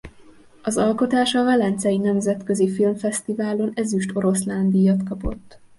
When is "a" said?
1.35-1.43